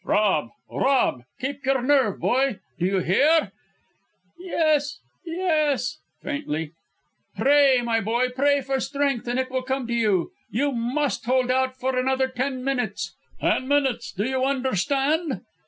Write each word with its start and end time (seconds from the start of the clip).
"Rob! 0.03 0.49
Rob! 0.67 1.21
Keep 1.39 1.63
your 1.63 1.83
nerve, 1.83 2.19
boy! 2.19 2.57
Do 2.79 2.87
you 2.87 2.97
hear?" 3.01 3.51
"Yes 4.39 4.97
yes" 5.23 5.99
faintly. 6.23 6.71
"Pray, 7.37 7.81
my 7.83 8.01
boy 8.01 8.29
pray 8.29 8.61
for 8.61 8.79
strength, 8.79 9.27
and 9.27 9.37
it 9.37 9.51
will 9.51 9.61
come 9.61 9.85
to 9.85 9.93
you! 9.93 10.31
You 10.49 10.71
must 10.71 11.25
hold 11.27 11.51
out 11.51 11.75
for 11.79 11.95
another 11.95 12.27
ten 12.27 12.63
minutes. 12.63 13.15
Ten 13.39 13.67
minutes 13.67 14.11
do 14.11 14.23
you 14.23 14.43
understand?" 14.43 15.41